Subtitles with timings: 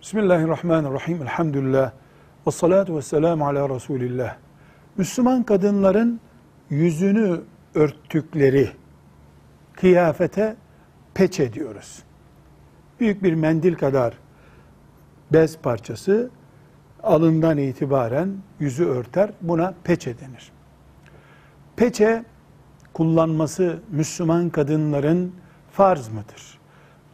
[0.00, 1.22] Bismillahirrahmanirrahim.
[1.22, 1.92] Elhamdülillah.
[2.46, 4.36] Ve salatu ve selamu ala Resulillah.
[4.96, 6.20] Müslüman kadınların
[6.70, 7.40] yüzünü
[7.74, 8.70] örttükleri
[9.72, 10.56] kıyafete
[11.14, 12.02] peçe diyoruz.
[13.00, 14.14] Büyük bir mendil kadar
[15.32, 16.30] bez parçası
[17.02, 19.30] alından itibaren yüzü örter.
[19.40, 20.52] Buna peçe denir.
[21.76, 22.24] Peçe
[22.92, 25.34] kullanması Müslüman kadınların
[25.72, 26.58] farz mıdır?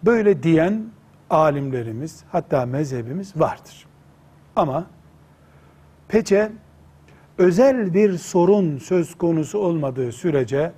[0.05, 0.87] Böyle diyen
[1.31, 3.87] alimlerimiz hatta mezhebimiz vardır.
[4.57, 4.87] Ama
[6.09, 6.53] peçe
[7.39, 10.73] özel bir sorun söz konusu olmadığı sürece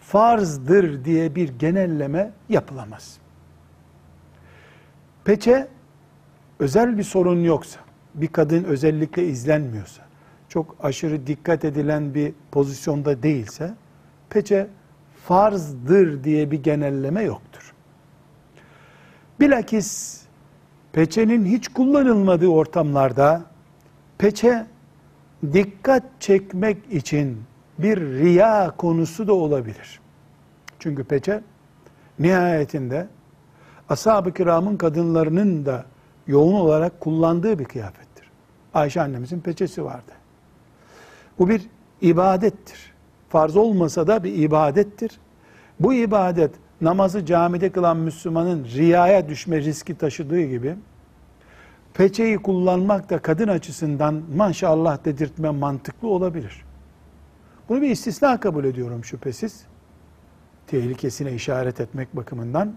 [0.00, 3.18] farzdır diye bir genelleme yapılamaz.
[5.24, 5.68] Peçe
[6.58, 7.80] özel bir sorun yoksa,
[8.14, 10.02] bir kadın özellikle izlenmiyorsa,
[10.48, 13.74] çok aşırı dikkat edilen bir pozisyonda değilse,
[14.30, 14.66] peçe
[15.24, 17.71] farzdır diye bir genelleme yoktur.
[19.42, 20.22] Bilakis
[20.92, 23.42] peçenin hiç kullanılmadığı ortamlarda
[24.18, 24.66] peçe
[25.52, 27.42] dikkat çekmek için
[27.78, 30.00] bir riya konusu da olabilir.
[30.78, 31.40] Çünkü peçe
[32.18, 33.06] nihayetinde
[33.88, 35.84] ashab-ı kiramın kadınlarının da
[36.26, 38.30] yoğun olarak kullandığı bir kıyafettir.
[38.74, 40.12] Ayşe annemizin peçesi vardı.
[41.38, 41.62] Bu bir
[42.00, 42.92] ibadettir.
[43.28, 45.20] Farz olmasa da bir ibadettir.
[45.80, 46.50] Bu ibadet
[46.82, 50.76] namazı camide kılan Müslümanın riyaya düşme riski taşıdığı gibi
[51.94, 56.64] peçeyi kullanmak da kadın açısından maşallah dedirtme mantıklı olabilir.
[57.68, 59.64] Bunu bir istisna kabul ediyorum şüphesiz.
[60.66, 62.72] Tehlikesine işaret etmek bakımından.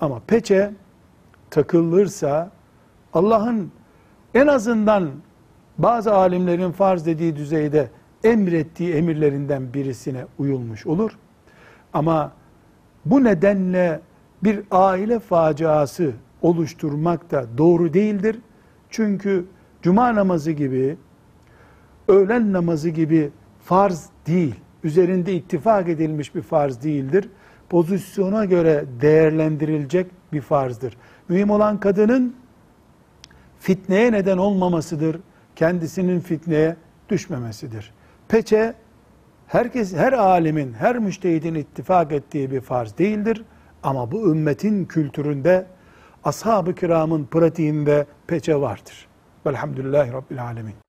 [0.00, 0.70] Ama peçe
[1.50, 2.50] takılırsa
[3.12, 3.72] Allah'ın
[4.34, 5.10] en azından
[5.78, 7.90] bazı alimlerin farz dediği düzeyde
[8.24, 11.18] emrettiği emirlerinden birisine uyulmuş olur.
[11.92, 12.32] Ama
[13.04, 14.00] bu nedenle
[14.44, 18.38] bir aile faciası oluşturmak da doğru değildir.
[18.90, 19.44] Çünkü
[19.82, 20.96] cuma namazı gibi,
[22.08, 23.30] öğlen namazı gibi
[23.64, 27.28] farz değil, üzerinde ittifak edilmiş bir farz değildir.
[27.68, 30.96] Pozisyona göre değerlendirilecek bir farzdır.
[31.28, 32.36] Mühim olan kadının
[33.60, 35.20] fitneye neden olmamasıdır.
[35.56, 36.76] Kendisinin fitneye
[37.08, 37.92] düşmemesidir.
[38.28, 38.74] Peçe
[39.46, 43.44] herkes, her alimin, her müştehidin ittifak ettiği bir farz değildir.
[43.82, 45.66] Ama bu ümmetin kültüründe,
[46.24, 49.08] ashab-ı kiramın pratiğinde peçe vardır.
[49.46, 50.74] Velhamdülillahi Rabbil Alemin.